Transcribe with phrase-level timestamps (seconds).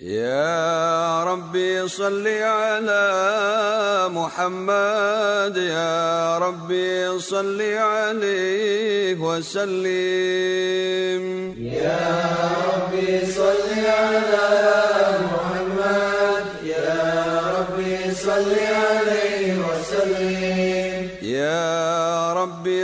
[0.00, 9.62] يا ربي صل على محمد يا ربي صل عليه وسلم.
[11.60, 12.00] يا
[12.72, 14.48] ربي صل على
[15.20, 15.31] محمد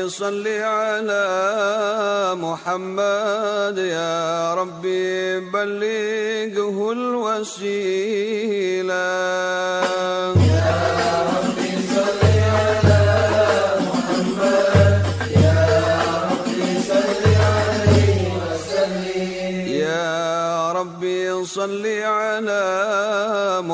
[0.08, 1.26] صل على
[2.34, 7.68] محمد يا ربي بلغه الوسيلة.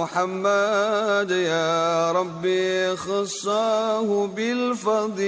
[0.05, 5.25] محمد يا ربي خصه بالفضيلة.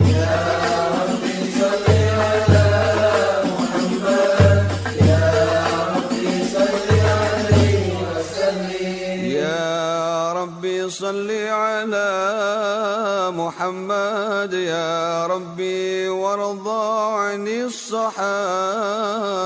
[0.00, 0.40] يا
[1.04, 1.86] ربي صل
[2.24, 2.68] على
[3.52, 4.64] محمد
[5.12, 5.28] يا
[5.96, 6.88] ربي صل
[7.20, 12.12] عليه وسلم يا ربي صل على
[13.36, 16.84] محمد يا ربي وارضى
[17.20, 19.43] عن الصحابة.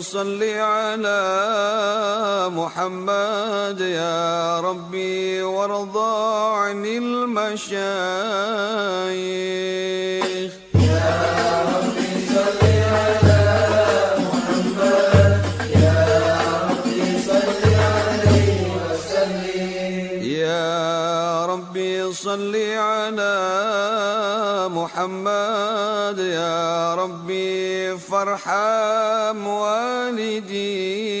[0.00, 1.22] صل على
[2.52, 7.66] محمد يا ربي وارضى عن المشايخ.
[28.16, 31.15] فرحام والدي.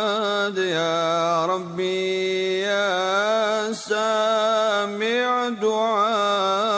[0.00, 6.69] الصمد يا ربي يا سامع دعائي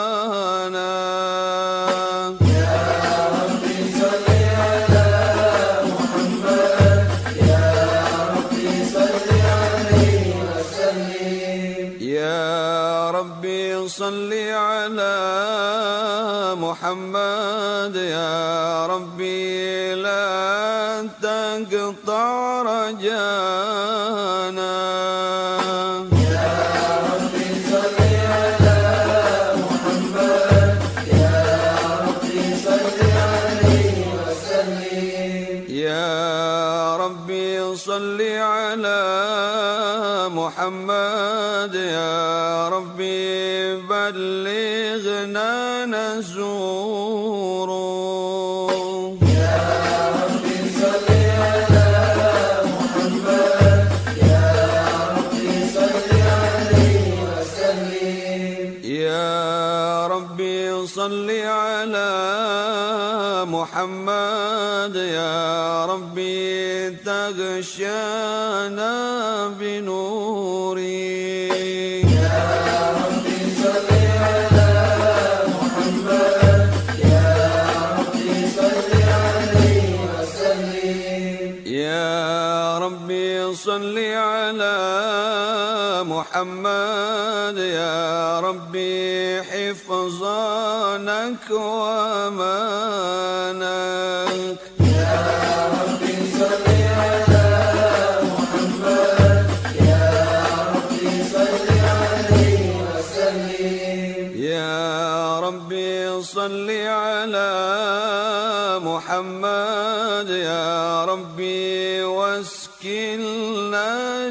[109.43, 113.89] محمد يا ربي واسكننا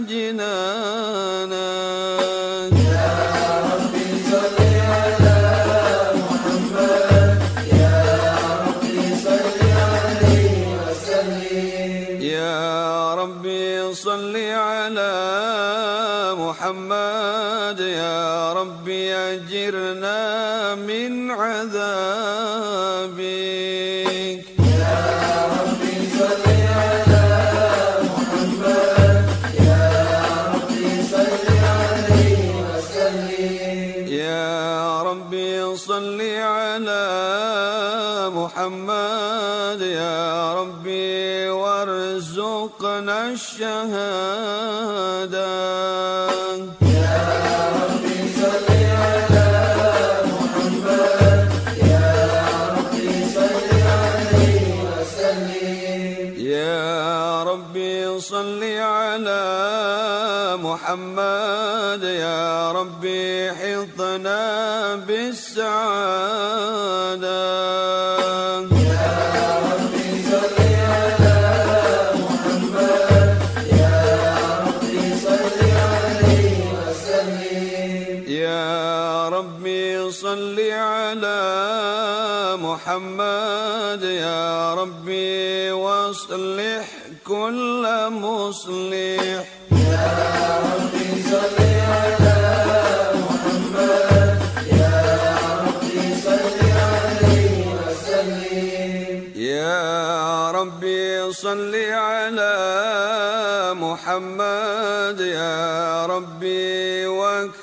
[0.08, 1.52] جنانك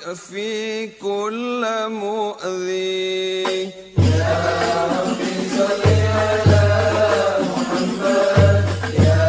[0.09, 3.69] واكفي كل مؤذي.
[4.89, 5.83] ربي صل
[6.17, 6.65] على
[7.45, 8.65] محمد
[9.05, 9.21] يا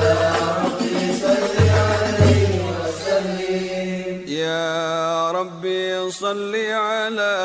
[0.65, 7.37] ربي صل عليه وسلم يا ربي صل على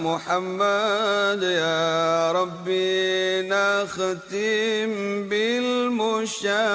[0.00, 1.42] محمد.
[1.42, 4.92] يا ربي نختم
[5.28, 6.72] بالمشفع.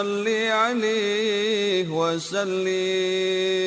[0.00, 3.59] صل عليه وسلم.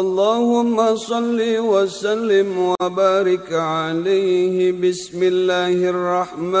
[0.00, 1.40] اللهم صل
[1.72, 4.72] وسلم وبارك عليه.
[4.72, 6.54] بسم الله الرحمن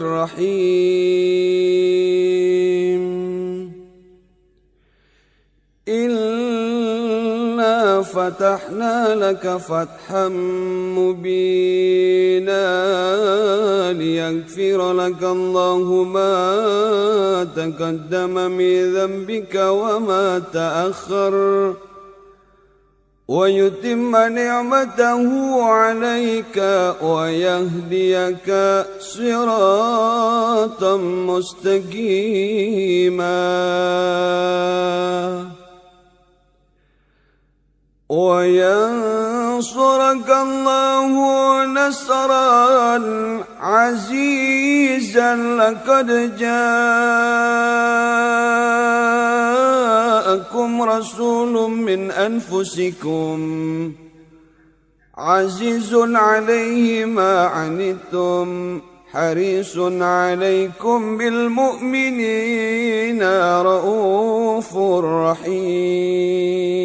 [0.00, 1.04] الرحيم.
[5.88, 6.43] إنا
[8.04, 10.28] فتحنا لك فتحا
[10.98, 12.64] مبينا
[13.92, 21.74] ليغفر لك الله ما تقدم من ذنبك وما تأخر.
[23.28, 26.56] ويتم نعمته عليك
[27.02, 28.48] ويهديك
[29.00, 31.94] صراطا مستقيما.
[38.14, 41.10] وينصرك الله
[41.64, 43.00] نصرا
[43.60, 46.54] عزيزا لقد جاءكم
[50.82, 53.92] رسول من أنفسكم
[55.16, 58.80] عزيز عليه ما عنتم
[59.12, 63.22] حريص عليكم بالمؤمنين
[63.62, 66.84] رؤوف رحيم.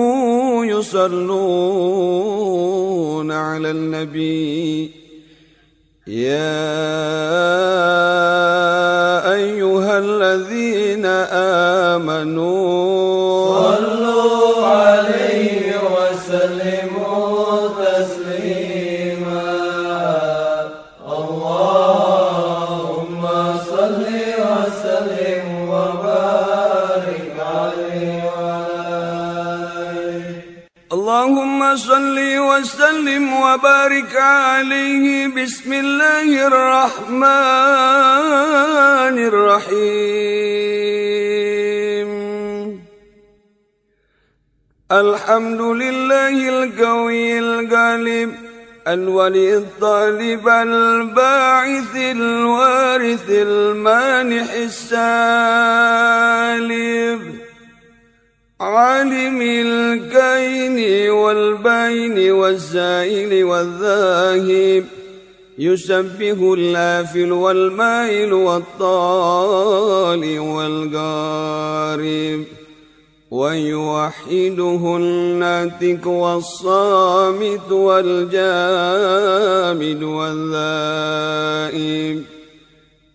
[0.81, 2.41] يصلون
[3.31, 4.91] على النبي.
[6.07, 6.41] يا
[9.33, 11.05] أيها الذين
[11.95, 12.90] آمنوا
[31.71, 37.21] اللهم صل وسلم وبارك عليه بسم الله الرحمن
[39.31, 40.41] الرحيم.
[44.91, 48.31] الحمد لله القوي الغالب
[48.87, 55.01] الولي الطالب الباعث الوارث المانح السالب
[58.61, 60.10] عالم الكين
[61.31, 64.85] والبين والزائل والذاهب
[65.57, 72.43] يسبه اللافل والمائل والطال والقارب
[73.31, 78.33] ويوحده الناتك والصامت والجامد
[80.03, 81.21] والذائب.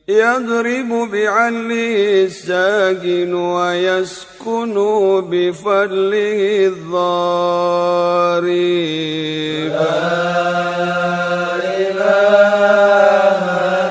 [0.08, 4.74] يضرب بعله الساكن ويسكن
[5.30, 8.46] بفضله الضارب.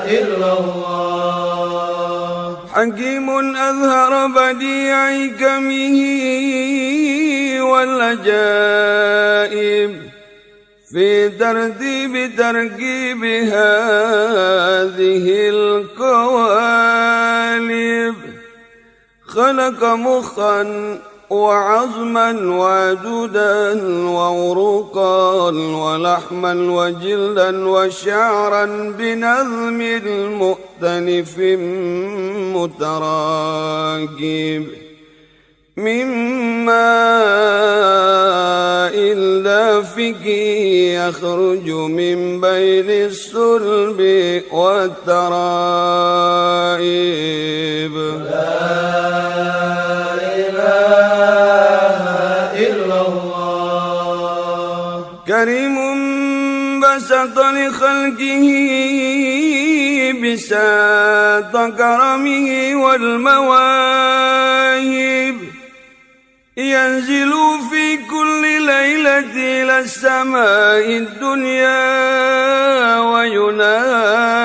[0.08, 1.76] إلا الله.
[2.72, 5.98] حكيم أظهر بديع كمه
[7.60, 8.86] والعجائب.
[10.92, 13.48] في ترتيب تركيب هذه
[15.48, 17.16] القوالب
[19.26, 20.98] خلق مخا
[21.30, 28.64] وعظما وجدا وعروقا ولحما وجلدا وشعرا
[28.98, 29.80] بنظم
[30.38, 31.38] مؤتلف
[32.56, 34.66] متراكب
[35.76, 36.06] من
[36.64, 36.76] ماء
[39.44, 40.26] دافك
[40.96, 44.00] يخرج من بين الصلب
[44.52, 45.26] والترائب.
[52.56, 54.24] إلا الله
[55.28, 55.76] كريم
[56.80, 58.46] بسط لخلقه
[60.22, 62.48] بساط كرمه
[62.84, 64.26] والمواهب
[66.58, 67.32] ينزل
[67.70, 71.80] في كل ليلة إلى السماء الدنيا
[73.00, 74.36] وينادي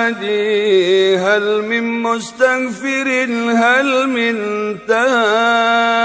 [1.18, 3.08] هل من مستغفر
[3.56, 4.36] هل من
[4.88, 6.02] تائب؟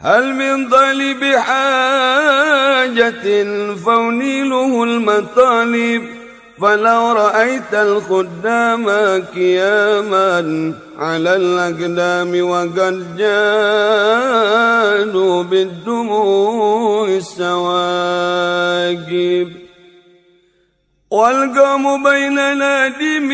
[0.00, 3.12] هل من طالب حاجة
[3.74, 6.17] فأنيله المطالب؟
[6.60, 8.90] فلو رأيت الخدام
[9.34, 14.22] قياما على الأقدام وقد جادوا
[15.42, 17.88] بالدموع السواقب
[21.10, 23.32] والقوم بين نادم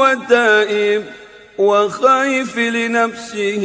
[0.00, 1.02] وتائب
[1.58, 3.64] وخايف لنفسه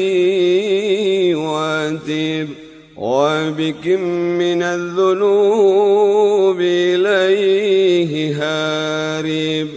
[1.36, 2.50] واتب
[3.04, 4.02] وبكم
[4.40, 9.68] من الذنوب إليه هارب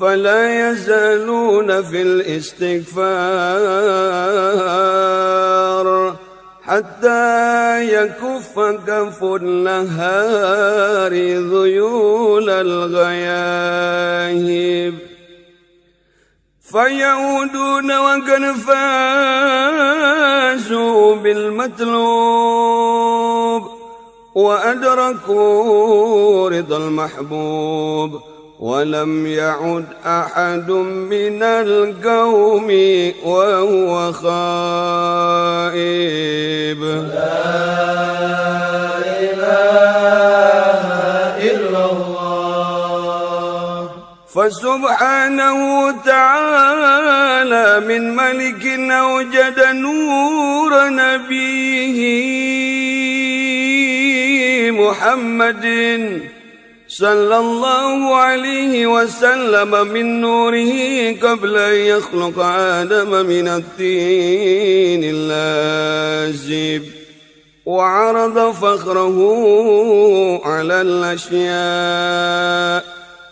[0.00, 2.96] فلا يزالون في الاستغفار
[6.62, 11.12] حتى يكف كف النهار
[11.54, 13.50] ذيول الغياهب
[16.72, 18.54] فيعودون وقد
[20.66, 22.60] فازوا بالمطلوب
[24.34, 25.40] وأدركوا
[26.50, 28.20] رضا المحبوب
[28.60, 32.68] ولم يعد أحد من القوم
[33.24, 34.42] وهو خائب.
[37.14, 37.40] لا
[39.20, 40.20] إله
[44.34, 52.00] فسبحانه تعالى من ملك أوجد نور نبيه
[54.70, 55.64] محمد
[56.88, 60.72] صلى الله عليه وسلم من نوره
[61.22, 66.82] قبل أن يخلق آدم من الطين اللازب
[67.66, 69.18] وعرض فخره
[70.44, 72.20] على الأشياء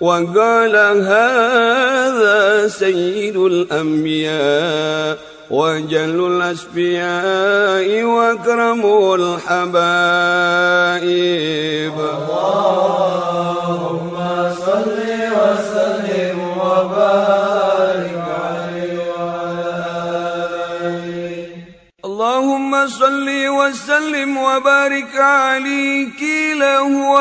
[0.01, 5.19] وقال هذا سيد الأنبياء
[5.51, 8.83] وجل الأسبياء وأكرم
[9.15, 10.37] الحبائب.
[13.19, 14.15] اللهم
[14.67, 14.99] صل
[15.39, 17.58] وسلم وبارك
[22.79, 26.23] اللهم صل وسلم وبارك عليك
[26.55, 27.19] له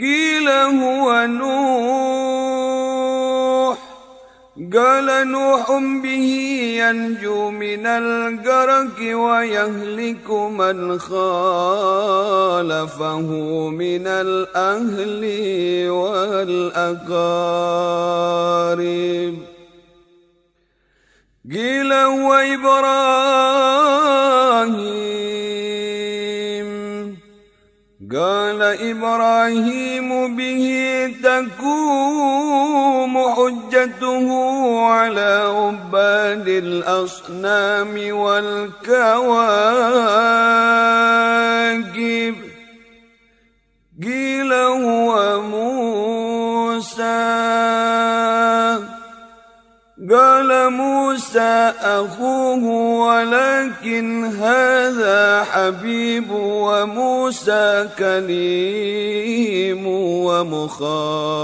[0.00, 2.43] قيل هو نوح
[4.54, 5.66] قال نوح
[6.02, 6.26] به
[6.78, 12.08] ينجو من الغرق ويهلك من خالفه
[13.68, 15.22] من الأهل
[15.90, 16.94] والأقارب.
[21.52, 22.94] قيل هو إبراهيم.
[28.12, 30.66] قال إبراهيم به
[31.22, 34.28] تقوم حجته
[34.80, 39.54] على عباد الأصنام والكواكب.
[44.02, 45.94] قيل هو موسى.
[50.10, 52.64] قال موسى أخوه
[53.06, 59.86] ولكن هذا حبيب وموسى كليم
[60.26, 61.42] ومخاطب.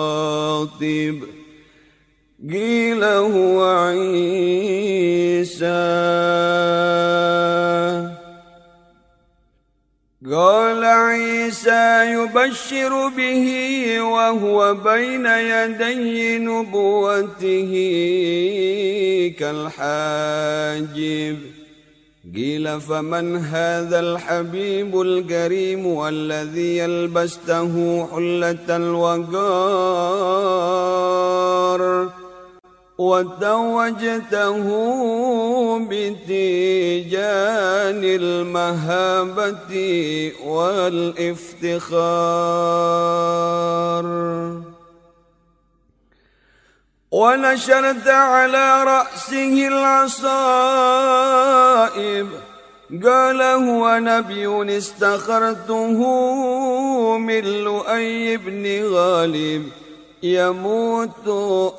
[2.53, 4.51] قيل هو عيسى.
[10.31, 17.73] قال عيسى يبشر به وهو بين يدي نبوته
[19.39, 21.37] كالحاجب.
[22.35, 29.41] قيل فمن هذا الحبيب الكريم الذي يلبسته حلة الوقار؟
[33.01, 34.67] وتوجته
[35.89, 37.41] بتيجان
[38.05, 39.73] المهابة
[40.45, 41.81] والافتخار.
[47.11, 50.21] ونشرت على رأسه العصائب.
[53.05, 55.99] قال هو نبي استخرته
[57.19, 59.69] من لؤي بن غالب.
[60.23, 61.29] يموت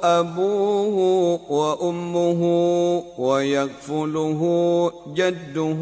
[0.03, 2.41] أبوه وأمه
[3.17, 4.41] ويكفله
[5.15, 5.81] جده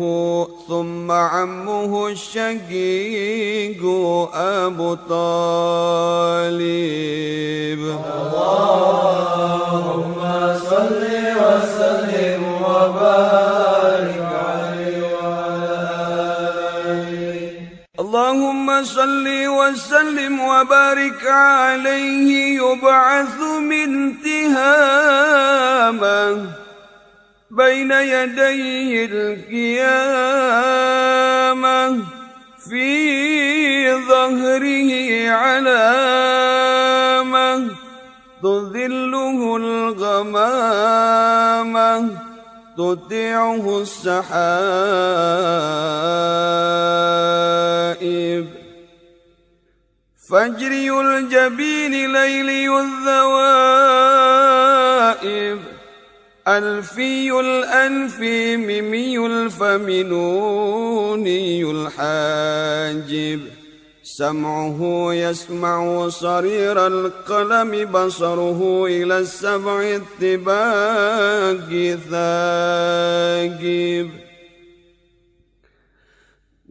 [0.67, 3.85] ثم عمه الشقيق
[4.33, 6.59] أبو طالب.
[9.29, 10.21] اللهم
[10.69, 11.03] صل
[11.39, 14.38] وسلم وبارك
[17.99, 25.65] اللهم صل وسلم وبارك عليه يبعث من تهامه
[27.51, 29.99] بين يدي القيامة
[32.69, 34.91] في ظهره
[35.29, 36.69] علامة
[38.43, 41.09] تذله الغمامة.
[42.79, 44.19] تطيعه السحائب
[50.29, 53.69] فجري الجبين ليلي الذوائب
[56.47, 63.41] ألفي الأنف ممي الفم نوني الحاجب
[64.03, 71.69] سمعه يسمع صرير القلم بصره إلى السبع الطباق
[72.11, 74.09] ثاقب.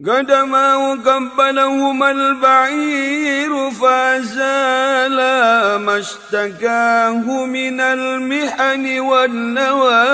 [0.07, 5.15] قدما قبلهما البعير فازال
[5.75, 10.09] ما اشتكاه من المحن والنوائب.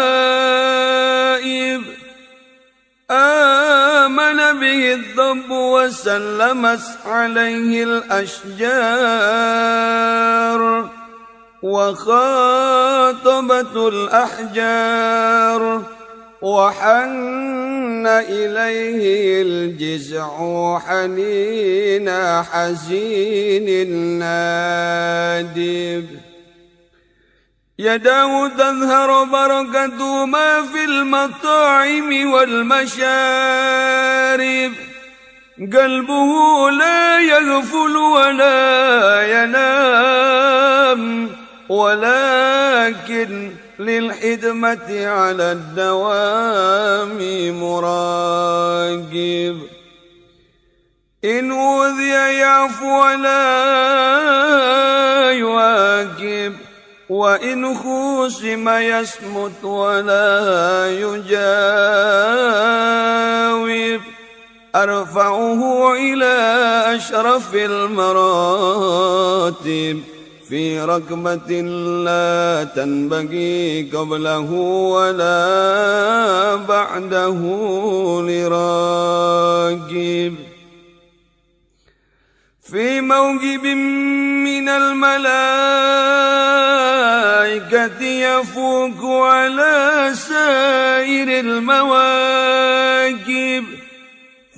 [3.11, 8.95] آمن به الضب وسلمت عليه الأشجار
[11.63, 12.95] وخاطبت
[13.75, 15.01] الأحجار
[16.41, 22.09] وحن إليه الجزع حنين
[22.43, 23.89] حزين
[24.19, 26.05] نادب
[27.79, 32.95] يداه تظهر بركة ما في المطاعم والمشارب.
[35.59, 41.29] قلبه لا يغفل ولا ينام
[41.69, 47.17] ولكن للحدمة على الدوام
[47.61, 49.59] مراقب.
[51.25, 52.09] إن أوذي
[52.39, 53.61] يعفو ولا
[55.31, 56.64] يواكب.
[57.09, 61.35] وإن خوسم يصمت ولا يجاوب
[64.75, 66.35] أرفعه إلى
[66.95, 68.85] أشرف المراتب
[70.49, 71.61] في ركبة
[72.05, 74.51] لا تنبغي قبله
[74.91, 77.39] ولا بعده
[79.41, 80.35] لراكب
[82.71, 83.65] في موجب
[84.45, 85.23] من الملائكة
[88.03, 92.45] يفوق على سائر المواكب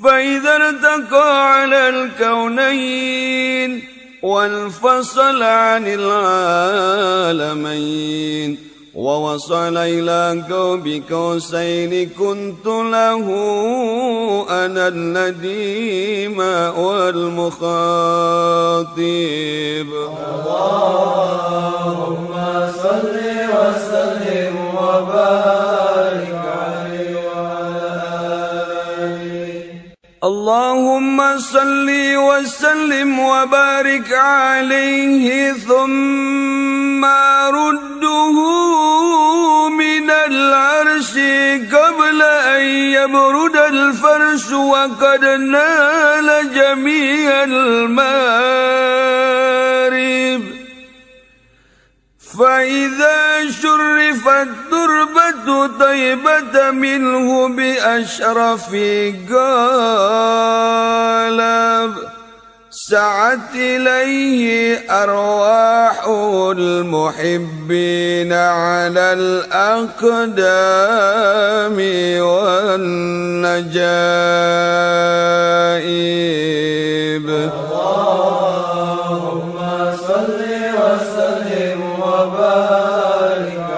[0.03, 3.83] فإذا ارتقى على الكونين
[4.21, 5.87] وانفصل عن
[7.27, 7.77] العالمين.
[8.97, 13.25] ووصل إلى قوم قوسين كنت له
[14.49, 16.39] أنا النديم
[16.77, 17.67] والمخاطب.
[20.97, 22.33] اللهم
[22.83, 23.17] صل
[23.53, 25.86] وسلم وبارك
[30.27, 31.87] اللهم صل
[32.27, 37.05] وسلم وبارك عليه ثم
[37.59, 38.37] رده
[39.69, 41.13] من العرش
[41.75, 42.61] قبل أن
[42.97, 48.57] يبرد الفرش وقد نال جميع المآرب.
[52.39, 58.75] فإذا شرفت تربة طيبة منه بأشرف
[59.31, 60.87] قالب
[62.69, 66.05] سعت إليه أرواح
[66.57, 70.17] المحبين على الأقدام
[72.21, 73.47] والنجائب.
[78.47, 79.46] اللهم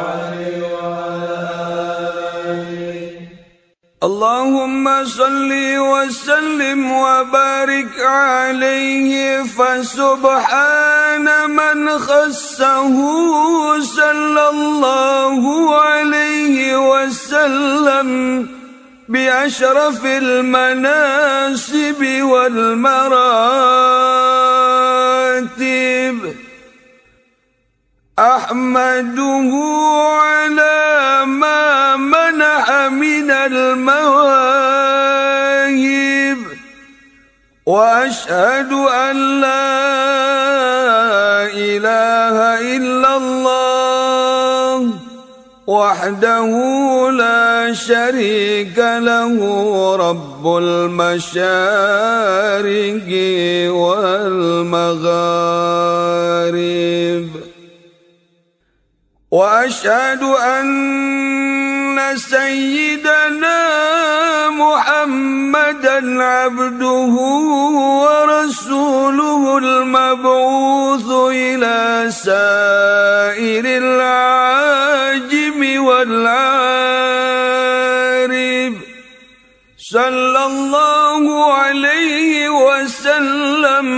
[0.04, 1.38] عليه وعلى
[2.46, 3.12] آله
[4.04, 12.96] اللهم صل وسلم وبارك عليه فسبحان من خصه
[13.82, 15.42] صلى الله
[15.82, 18.10] عليه وسلم
[19.10, 23.40] بأشرف المناسب والمراتب.
[28.20, 29.52] أحمده
[30.20, 34.50] على ما منح من المواهب
[37.66, 39.80] وأشهد أن لا
[41.48, 42.36] إله
[42.76, 44.94] إلا الله
[45.68, 46.50] وحده
[47.12, 49.36] لا شريك له
[49.96, 51.50] رب المشارق
[53.72, 55.10] والمغارب.
[59.32, 60.68] وأشهد أن
[62.18, 63.60] سيدنا
[64.50, 67.14] محمدا عبده
[68.02, 76.90] ورسوله المبعوث إلى سائر العاجم والعارب.
[79.78, 83.90] صلى الله عليه وسلم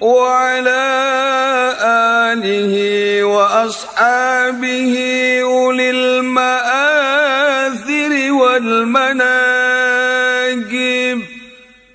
[0.00, 0.84] وعلى
[2.32, 2.93] آله
[3.64, 4.94] وأصحابه
[5.42, 6.72] أولي المآثر
[8.32, 9.24] والمناقب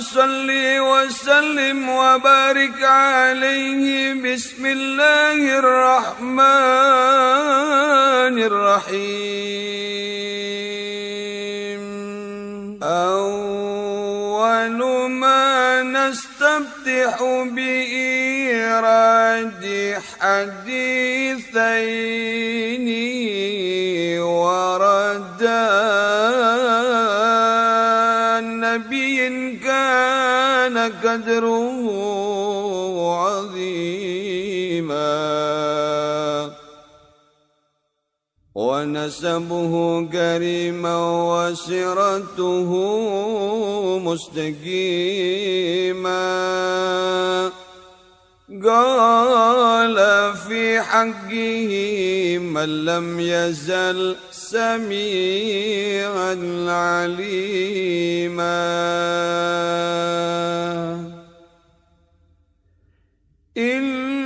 [0.00, 6.40] اللهم صل وسلم وبارك عليه بسم الله الرحمن
[8.50, 9.60] الرحيم.
[12.82, 18.84] أول ما نستفتح بإيراد
[20.20, 21.40] حديثين
[31.10, 31.86] قدره
[33.14, 33.80] عظيما.
[38.54, 40.96] ونسبه كريما
[41.30, 42.70] وسرته
[43.98, 44.50] مستقيما.
[48.64, 49.96] قال
[50.36, 56.34] في حقه من لم يزل سميعا
[56.68, 58.60] عليما.
[63.56, 64.19] إن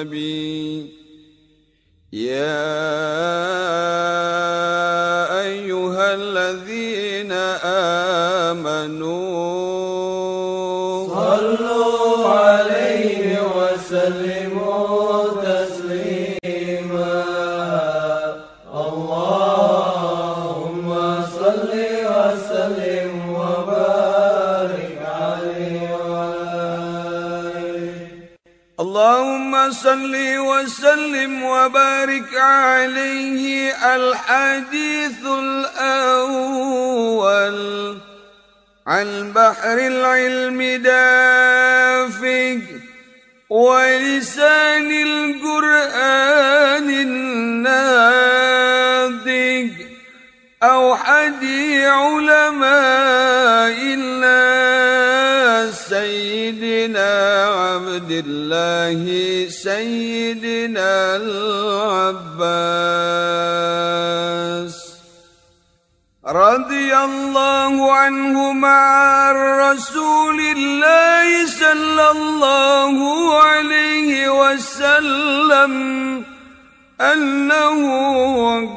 [0.00, 0.45] النبي.
[29.72, 36.76] صل وسلم وبارك عليه الحديث الأول.
[38.86, 42.60] عن بحر العلم دافق
[43.50, 48.26] ولسان القرآن الناطق.
[50.62, 52.85] أوحدي علماء
[57.96, 59.00] عبد الله
[59.48, 62.36] سيدنا العباس.
[66.26, 69.32] رضي الله عنه مع
[69.72, 72.96] رسول الله صلى الله
[73.42, 75.72] عليه وسلم
[77.00, 77.80] أنه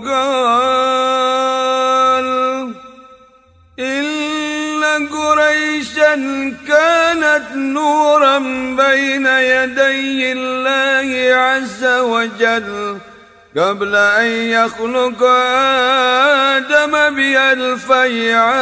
[0.06, 1.59] قال
[5.08, 6.16] قريشا
[6.68, 8.38] كانت نورا
[8.78, 12.98] بين يدي الله عز وجل
[13.58, 15.24] قبل أن يخلق
[16.56, 18.60] آدم بألف عام.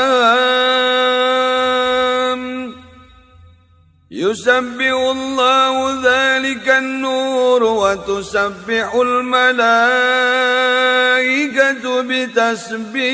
[4.12, 9.62] يسبح الله ذلك النور وتسبح الملائكة
[12.02, 13.08] بتسبيحه.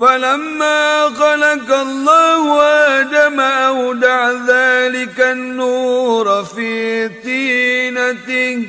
[0.00, 8.66] فلما خلق الله آدم أودع ذلك النور في طينته.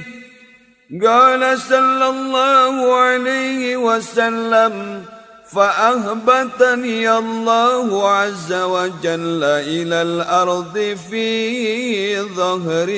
[1.05, 5.05] قال صلى الله عليه وسلم
[5.51, 12.89] فأهبطني الله عز وجل إلى الأرض في ظهر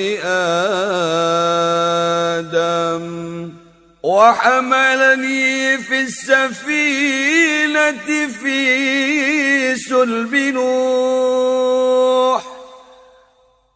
[2.42, 3.63] آدم.
[4.04, 7.90] وحملني في السفينة
[8.42, 11.34] في سلب نوح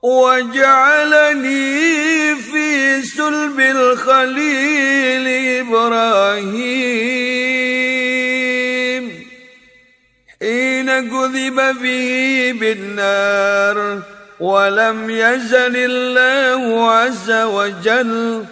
[0.03, 1.57] وجعلني
[2.37, 5.29] في سلب الخليل
[5.67, 6.99] إبراهيم.
[10.41, 14.03] حين كذب به بالنار
[14.41, 18.45] ولم يزل الله عز وجل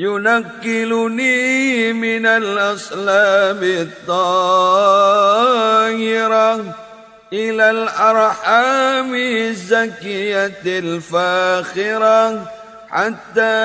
[0.00, 4.84] ينكلني من الأصلاب الطاهرة
[7.32, 12.50] إلى الأرحام الزكية الفاخرة
[12.90, 13.56] حتى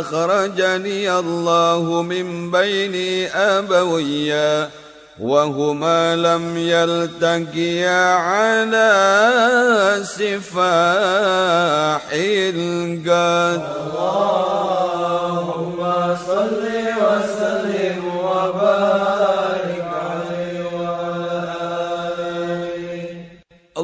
[0.00, 4.79] أخرجني الله من بين أبويّ
[5.20, 8.90] وهما لم يلتقيا على
[10.02, 10.60] سفاح
[12.12, 13.62] القد
[14.80, 16.79] اللهم صل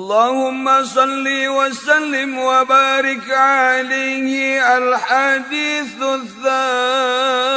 [0.06, 5.98] اللهم صل وسلم وبارك عليه الحديث
[6.38, 7.48] الثاني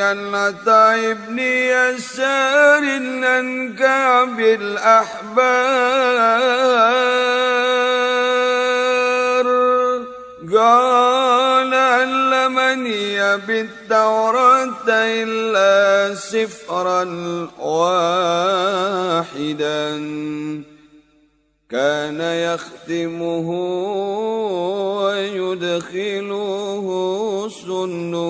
[0.00, 2.84] عن عطاء بن يسار
[3.26, 5.18] عن كعب الأحبار
[10.54, 17.04] قال علمني بالتوراة إلا سفرا
[17.58, 18.78] واحدا.
[21.70, 23.48] كان يختمه
[25.04, 26.86] ويدخله
[27.48, 28.24] سنوك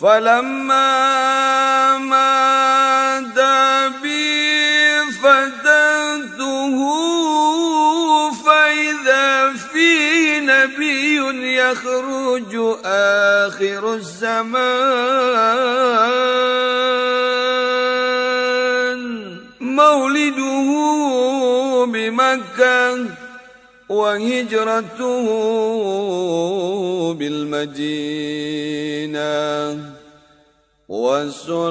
[0.00, 0.88] فلما
[1.98, 3.38] مات
[4.02, 6.76] بي فتنته
[8.44, 11.16] فإذا في نبي
[11.56, 12.52] يخرج
[12.84, 14.60] آخر الزمان.
[21.86, 23.06] بمكة
[23.88, 25.26] وهجرته
[27.12, 28.50] بالمدينة
[30.88, 31.70] وسلطانه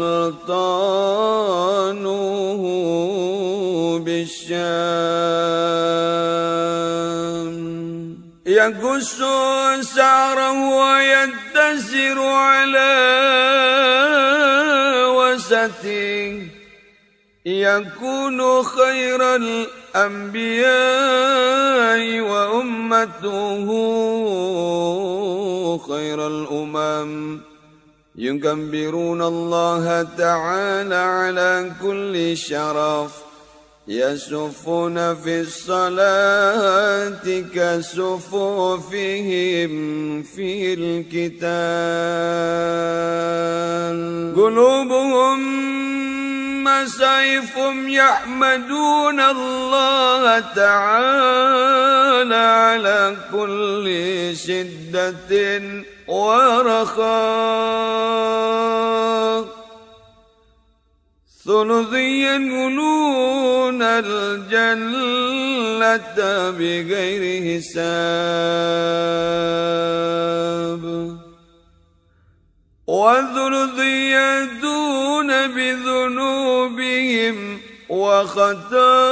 [4.05, 5.49] بالشام.
[8.45, 9.21] يقص
[9.81, 12.95] سعره ويتسر على
[15.15, 16.49] وسته
[17.45, 19.21] يكون خير
[19.95, 20.69] الأنبياء
[22.21, 23.67] وأمته
[25.88, 27.39] خير الأمم.
[28.15, 33.28] يكبرون الله تعالى على كل شرف.
[33.89, 37.25] يسفون في الصلاة
[37.56, 38.84] كسفوفهم
[40.23, 41.69] في الكتاب
[44.38, 45.39] قلوبهم
[46.63, 53.86] مسايف يحمدون الله تعالى على كل
[54.36, 55.62] شدة
[56.08, 57.10] ورخاء.
[61.49, 65.19] ثلثي ينولون الجنة
[66.51, 67.23] بغير
[67.59, 67.89] حساب.
[72.88, 77.38] والثلث يدون بذنوبهم
[77.89, 79.09] وخطاياهم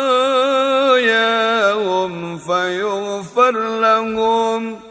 [2.38, 4.87] فيغفر لهم.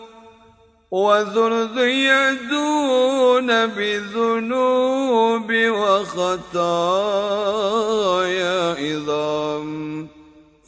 [0.90, 6.35] وثلث يدون بذنوب وخطايا
[8.75, 10.09] عظام.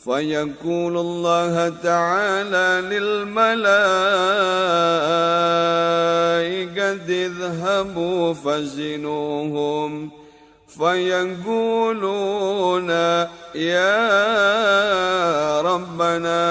[0.05, 3.67] فيقول الله تعالى للملائكة
[7.27, 10.11] اذهبوا فزنوهم.
[10.79, 12.91] فيقولون
[13.55, 14.01] يا
[15.61, 16.47] ربنا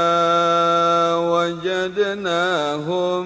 [1.32, 3.26] وجدناهم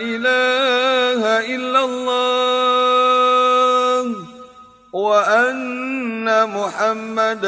[0.00, 1.20] إله
[1.54, 2.05] إلا الله
[4.96, 7.44] وأن محمد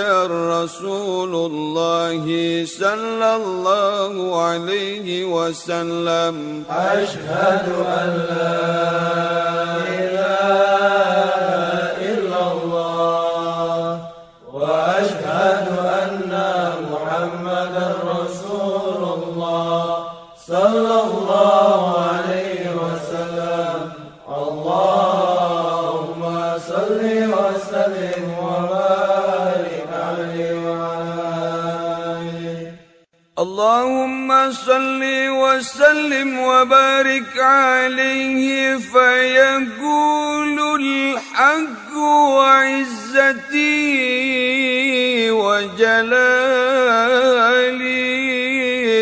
[0.53, 2.25] رسول الله
[2.69, 6.65] صلى الله عليه وسلم.
[6.71, 7.67] أشهد
[8.01, 8.61] أن لا
[10.05, 11.33] إله
[12.13, 13.99] إلا الله.
[14.53, 15.88] وأشهد أن
[33.59, 41.97] اللهم صل وسلم وبارك عليه فيقول الحق
[42.39, 43.61] وعزتي
[45.31, 45.99] وجلالي.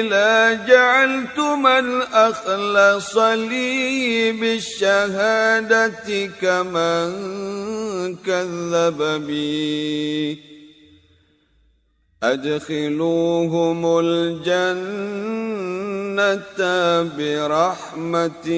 [0.03, 10.56] لا جعلت من أخلص لي بالشهادة كمن كذب بي.
[12.23, 15.43] أدخلوهم الجنة
[17.19, 18.57] برحمتي.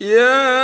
[0.00, 0.56] يا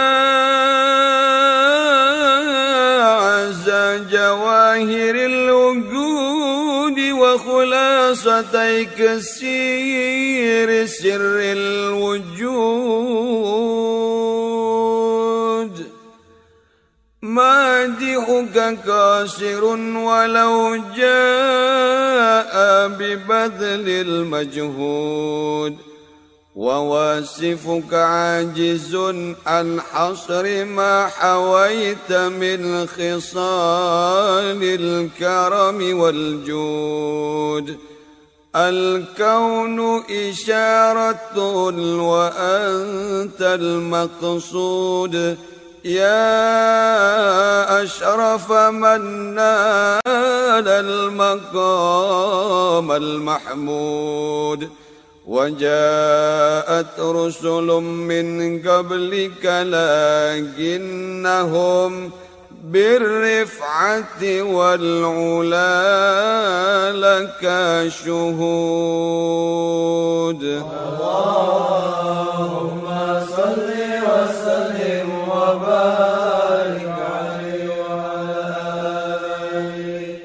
[3.02, 3.70] عز
[4.12, 12.32] جواهر الوجود وخلاصة كسير سر الوجود.
[18.56, 25.76] مادحك كاسر ولو جاء ببذل المجهود
[26.56, 28.96] وواسفك عاجز
[29.46, 37.78] عن حصر ما حويت من خصال الكرم والجود
[38.56, 41.38] الكون إشارة
[42.00, 45.36] وأنت المقصود
[45.84, 46.22] يا
[47.82, 52.12] أشرف من نال المقام
[52.92, 54.68] المحمود
[55.26, 59.44] وجاءت رسل من قبلك
[60.62, 62.10] لكنهم
[62.64, 65.72] بالرفعة والعلا
[66.92, 67.42] لك
[68.04, 69.02] شهود.
[72.02, 72.84] اللهم
[73.36, 73.71] صل
[75.52, 78.40] وبارك عليه وعلى
[79.52, 80.18] آله.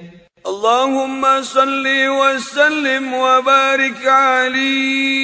[0.48, 5.18] اللهم صل وسلم وبارك عليه.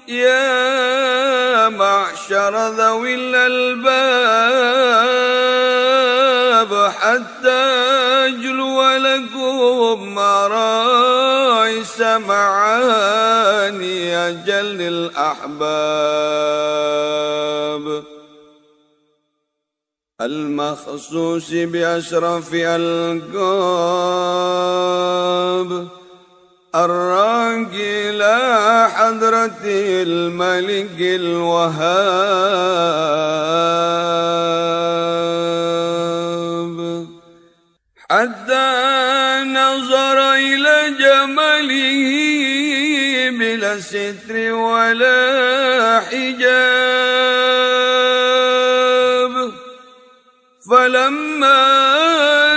[0.09, 4.33] يا معشر ذوي الألباب
[7.01, 8.02] حتى
[9.03, 12.57] لكم مرايس معاني
[14.17, 15.73] أجل الأحباب.
[20.21, 23.73] المخصوص بأشرف ألقاب.
[26.75, 31.93] الراقي إلى حضرة الملك الوهاب.
[38.11, 38.82] حتى
[43.81, 46.93] ستر ولا حجاب.
[50.71, 51.63] فلما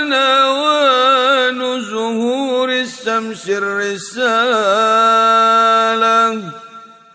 [0.04, 4.36] نوان ظهور الشمس الرسالة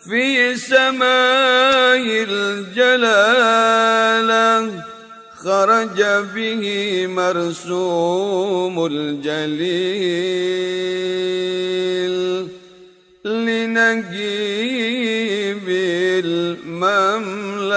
[0.08, 3.60] في سماء الجلالة
[5.44, 6.02] خرج
[6.34, 6.64] به
[7.06, 10.30] مرسوم الجليل.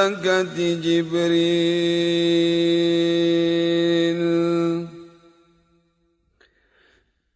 [0.07, 1.43] المملكة جبريل.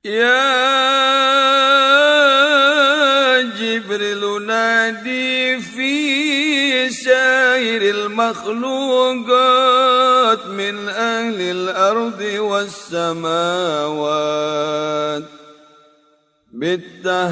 [0.06, 0.68] يا
[3.42, 9.28] جبريل نادي في سائر المخلوقات
[10.46, 13.78] من أهل الأرض والسماوات.
[16.52, 17.28] بالتهاني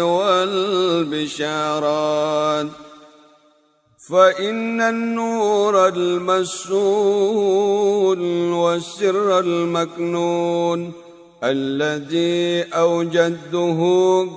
[0.00, 1.40] والبشارات.
[4.10, 7.42] فإن النور المسؤول
[8.52, 10.92] والسر المكنون
[11.44, 13.80] الذي أوجدته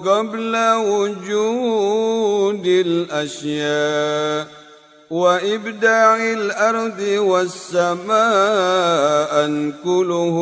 [0.05, 4.47] قبل وجود الأشياء
[5.09, 8.15] وإبداع الأرض والسماء
[9.45, 10.37] أنكله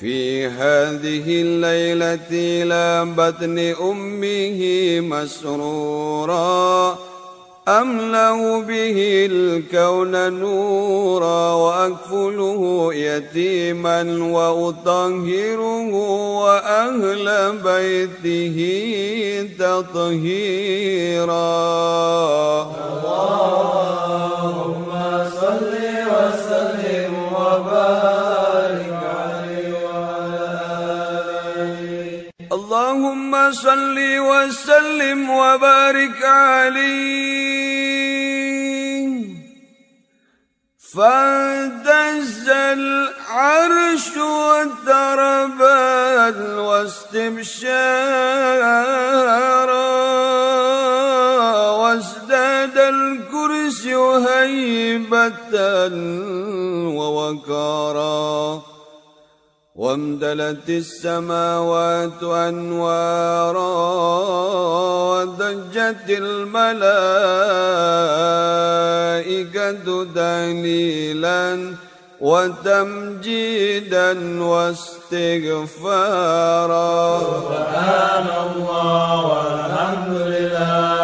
[0.00, 3.58] في هذه الليلة إلى بطن
[3.90, 4.60] أمه
[5.00, 6.98] مسرورا
[7.68, 14.02] أملأ به الكون نورا وأكفله يتيما
[14.32, 15.94] وأطهره
[16.44, 18.58] وأهل بيته
[19.58, 21.57] تطهيرا
[60.28, 63.72] وامتلت السماوات أنوارا
[65.08, 66.94] وضجت الملائكة
[70.14, 71.74] تهليلا
[72.20, 74.10] وتمجيدا
[74.44, 75.70] واستغفارا.
[77.20, 80.97] سبحان الله والحمد لله.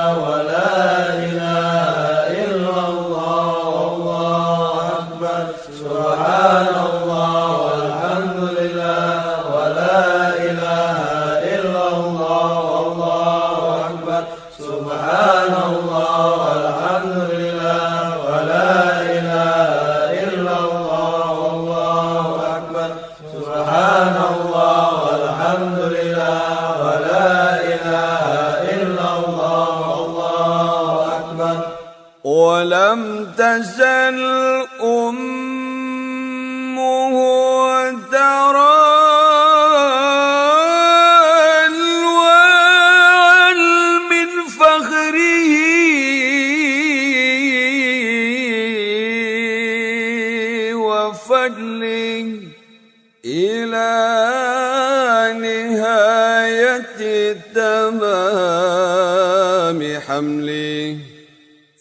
[56.78, 58.80] نهاية تمام
[60.00, 60.98] حمله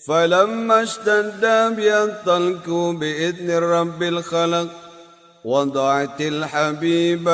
[0.08, 4.68] فلما اشتد بي الطلق بإذن رب الخلق
[5.46, 7.26] وضعت الحبيب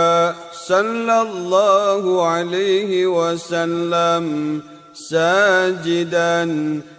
[0.53, 4.61] صلى الله عليه وسلم
[4.93, 6.49] ساجدا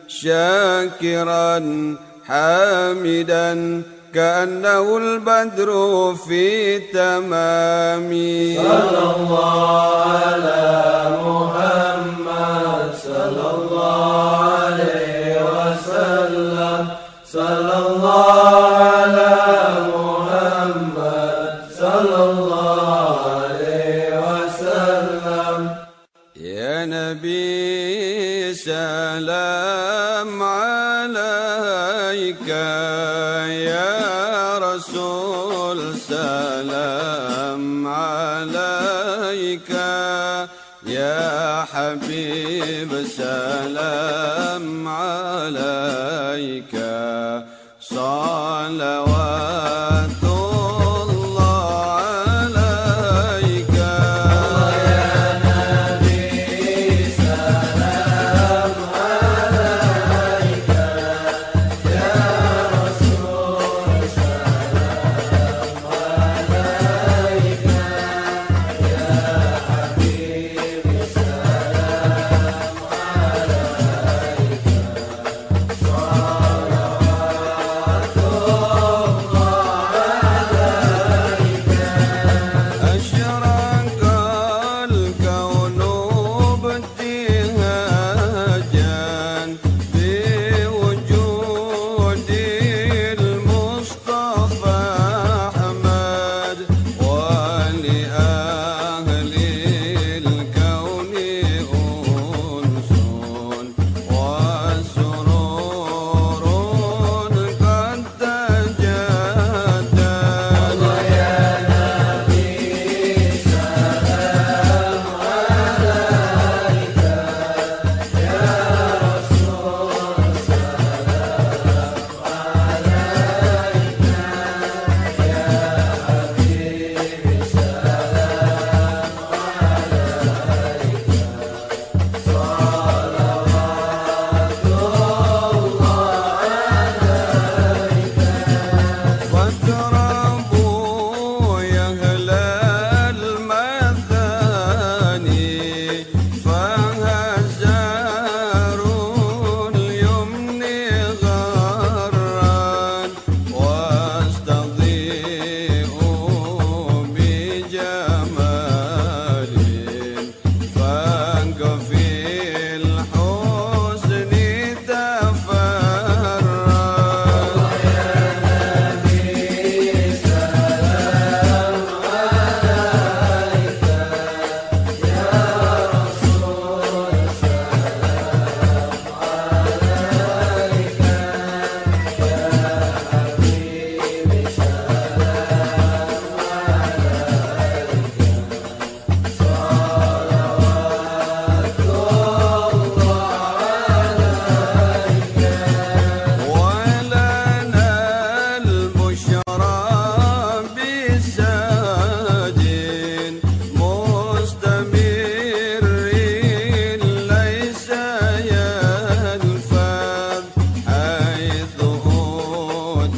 [0.09, 1.57] شاكرا
[2.25, 3.83] حامدا
[4.15, 5.71] كأنه البدر
[6.15, 8.11] في تمام
[8.57, 10.67] صلى الله على
[11.23, 16.83] محمد صلى الله عليه وسلم.
[17.25, 19.37] صلى الله على
[19.95, 25.59] محمد صلى الله عليه وسلم.
[26.37, 29.50] يا نبي سلام.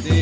[0.01, 0.22] day.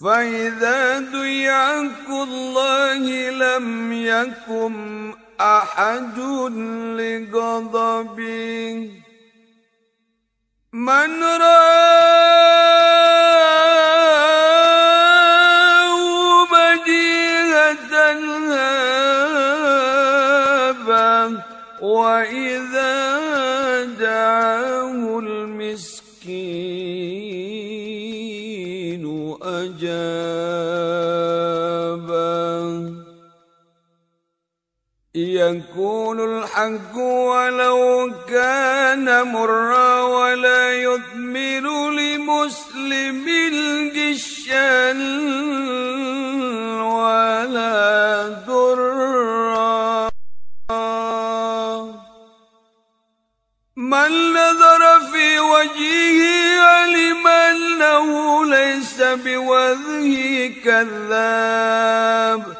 [0.00, 1.50] فإذا دعي
[2.10, 6.18] الله لم يكن أحد
[6.98, 8.90] لغضبه.
[10.72, 11.58] من رآه
[16.46, 17.94] بديهة
[20.28, 21.42] هابا
[21.80, 23.27] وإذا
[35.48, 43.26] يكون الحق ولو كان مرا ولا يثمر لمسلم
[43.94, 44.92] جشا
[46.82, 50.08] ولا ضرا
[53.76, 62.57] من نظر في وجهه علم انه ليس بوجهه كذاب.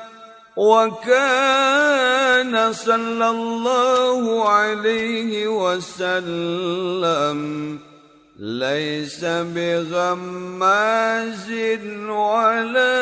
[0.58, 7.38] وكان صلى الله عليه وسلم
[8.38, 11.46] ليس بغماز
[12.10, 12.94] ولا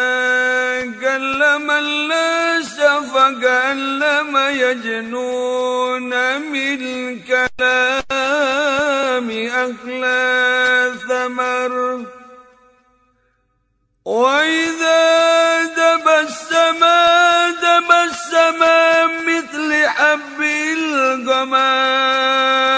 [1.01, 2.81] كلم الناس
[3.15, 6.79] فكلم يجنون من
[7.21, 12.05] كلام أخلى ثمر
[14.05, 16.81] وإذا تبسم
[17.63, 18.61] تبسم
[19.27, 20.41] مثل حب
[20.77, 22.74] الغمام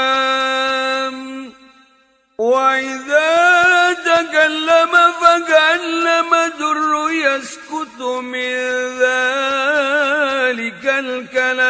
[5.36, 8.56] فكأنما در يسكت من
[9.00, 11.66] ذلك الكلام.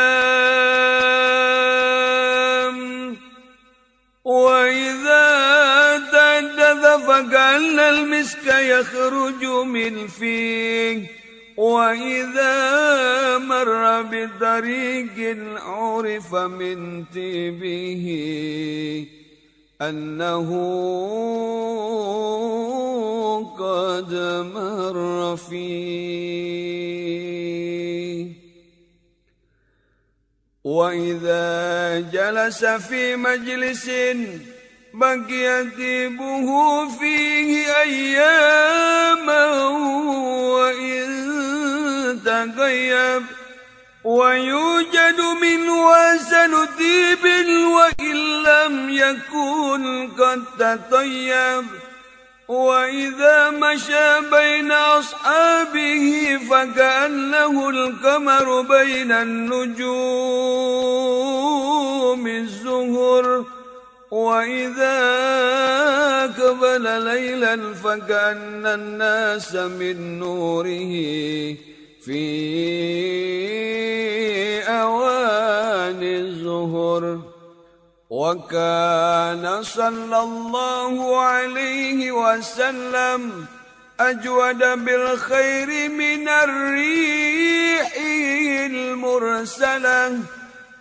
[4.25, 5.27] وإذا
[6.13, 11.07] تحدث فكأن المسك يخرج من فيه.
[11.57, 18.07] وإذا مر بطريق عرف من تيبه
[19.83, 20.49] أنه
[23.59, 24.13] قد
[24.55, 26.67] مر فيه
[30.65, 33.91] وإذا جلس في مجلس
[34.95, 39.45] بقي طيبه فيه أياما
[40.57, 41.07] وإن
[42.25, 43.23] تغيب
[44.05, 47.25] ويوجد من وزن طيب
[47.65, 51.86] وإن لم يكن قد تطيب.
[52.49, 59.87] وإذا مشى بين أصحابه فكأنه القمر بين النجوم
[62.27, 63.45] الزهر.
[64.11, 64.97] وإذا
[66.27, 70.93] قبل ليلا فكأن الناس من نوره
[72.05, 72.23] في
[74.69, 77.36] أوان الزهر.
[78.11, 83.47] وكان صلى الله عليه وسلم
[84.01, 87.93] أجود بالخير من الريح
[88.67, 90.21] المرسلة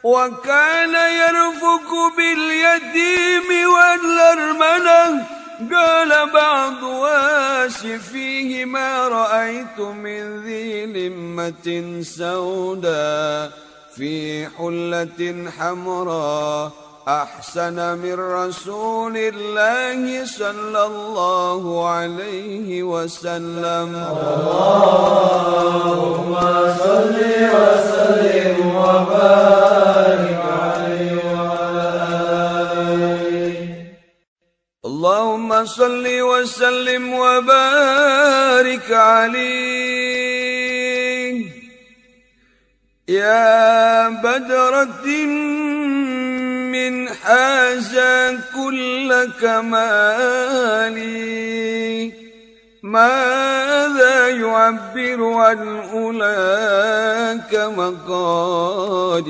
[0.04, 5.26] وكان يرفق باليتيم والأرملة.
[5.74, 13.52] قال بعض واسفيه ما رأيت من ذي لمة سودا
[13.96, 16.85] في حلة حمراء.
[17.08, 23.96] أحسن من رسول الله صلى الله عليه وسلم.
[24.66, 26.34] اللهم
[26.82, 27.18] صل
[27.54, 31.90] وسلم وبارك عليه وعلى
[32.90, 33.54] آله
[34.86, 40.26] اللهم صل وسلم وبارك عليه.
[43.08, 45.55] يا بدرة من
[47.26, 47.94] حاز
[48.56, 49.10] كل
[49.42, 50.96] كمالي
[52.84, 59.26] ماذا يعبر عن أولاك مقالي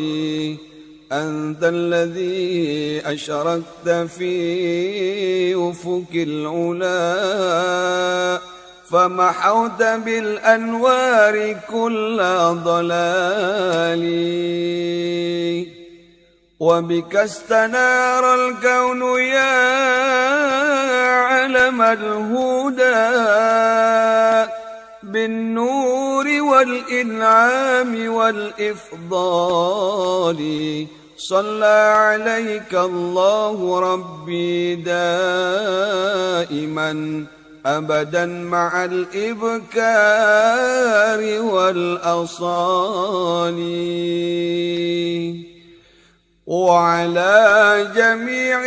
[1.12, 6.96] أنت الذي أشركت في أفق العلا
[8.91, 12.18] فمحوت بالأنوار كل
[12.66, 14.06] ضلال.
[16.66, 19.55] وبك استنار الكون يا
[21.30, 23.05] علم الهدى
[25.03, 30.41] بالنور والإنعام والإفضال.
[31.18, 34.95] صلى عليك الله ربي دائما
[37.66, 39.82] أبدا مع الإبكار
[41.41, 43.59] والأصال.
[46.48, 48.60] وعلى جميع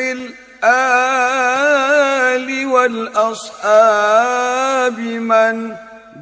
[0.62, 1.47] الآل
[2.66, 4.18] والأصحاب
[4.99, 5.74] من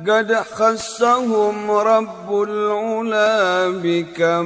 [0.09, 4.37] قد خصهم رب العلا بكمالي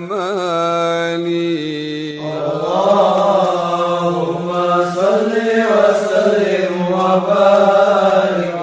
[3.30, 4.50] اللهم
[4.94, 5.34] صل
[5.74, 8.59] وسلم وبارك